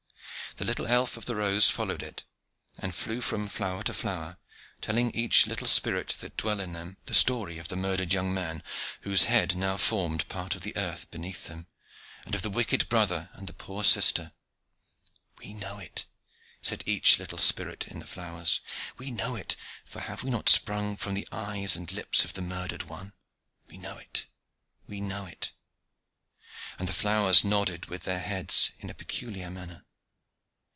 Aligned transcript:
The 0.57 0.65
little 0.65 0.85
elf 0.85 1.15
of 1.15 1.25
the 1.27 1.35
rose 1.37 1.69
followed 1.69 2.03
it, 2.03 2.25
and 2.77 2.93
flew 2.93 3.21
from 3.21 3.47
flower 3.47 3.83
to 3.83 3.93
flower, 3.93 4.37
telling 4.81 5.09
each 5.15 5.47
little 5.47 5.65
spirit 5.65 6.17
that 6.19 6.35
dwelt 6.35 6.59
in 6.59 6.73
them 6.73 6.97
the 7.05 7.13
story 7.13 7.57
of 7.57 7.69
the 7.69 7.77
murdered 7.77 8.11
young 8.11 8.33
man, 8.33 8.61
whose 8.99 9.23
head 9.23 9.55
now 9.55 9.77
formed 9.77 10.27
part 10.27 10.53
of 10.53 10.61
the 10.61 10.75
earth 10.75 11.09
beneath 11.09 11.47
them, 11.47 11.67
and 12.25 12.35
of 12.35 12.41
the 12.41 12.49
wicked 12.49 12.89
brother 12.89 13.29
and 13.31 13.47
the 13.47 13.53
poor 13.53 13.81
sister. 13.85 14.33
"We 15.37 15.53
know 15.53 15.79
it," 15.79 16.03
said 16.61 16.83
each 16.85 17.17
little 17.17 17.37
spirit 17.37 17.87
in 17.87 17.99
the 17.99 18.05
flowers, 18.05 18.59
"we 18.97 19.09
know 19.09 19.37
it, 19.37 19.55
for 19.85 20.01
have 20.01 20.21
we 20.21 20.29
not 20.31 20.49
sprung 20.49 20.97
from 20.97 21.13
the 21.13 21.29
eyes 21.31 21.77
and 21.77 21.89
lips 21.93 22.25
of 22.25 22.33
the 22.33 22.41
murdered 22.41 22.83
one. 22.83 23.13
We 23.67 23.77
know 23.77 23.97
it, 23.97 24.25
we 24.85 24.99
know 24.99 25.27
it," 25.27 25.53
and 26.77 26.89
the 26.89 26.93
flowers 26.93 27.45
nodded 27.45 27.85
with 27.85 28.03
their 28.03 28.19
heads 28.19 28.73
in 28.79 28.89
a 28.89 28.93
peculiar 28.93 29.49
manner. 29.49 29.85